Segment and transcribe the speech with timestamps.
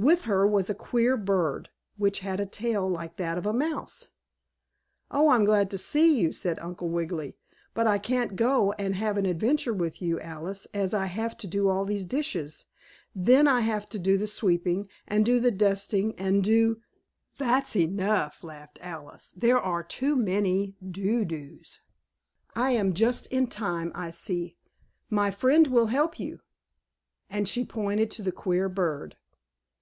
[0.00, 4.06] With her was a queer bird, which had a tail like that of a mouse.
[5.10, 7.34] "Oh, I'm glad to see you!" said Uncle Wiggily.
[7.74, 11.48] "But I can't go and have an adventure with you, Alice, as I have to
[11.48, 12.66] do all these dishes.
[13.12, 16.80] Then I have to do the sweeping and do the dusting and do"
[17.38, 19.34] "That's enough!" laughed Alice.
[19.36, 21.80] "There are too many Do dos.
[22.54, 24.58] I am just in time, I see.
[25.10, 26.38] My friend will help you,"
[27.28, 29.16] and she pointed to the queer bird.